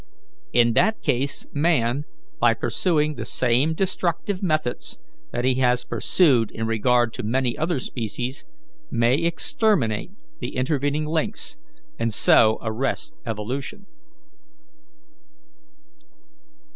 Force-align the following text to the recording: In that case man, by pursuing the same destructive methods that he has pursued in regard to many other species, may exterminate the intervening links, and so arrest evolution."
In 0.51 0.73
that 0.73 1.03
case 1.03 1.45
man, 1.53 2.05
by 2.39 2.55
pursuing 2.55 3.13
the 3.13 3.23
same 3.23 3.75
destructive 3.75 4.41
methods 4.41 4.97
that 5.31 5.45
he 5.45 5.53
has 5.59 5.85
pursued 5.85 6.49
in 6.49 6.65
regard 6.65 7.13
to 7.13 7.21
many 7.21 7.55
other 7.55 7.77
species, 7.79 8.43
may 8.89 9.13
exterminate 9.17 10.09
the 10.39 10.55
intervening 10.55 11.05
links, 11.05 11.55
and 11.99 12.11
so 12.11 12.57
arrest 12.63 13.13
evolution." 13.27 13.85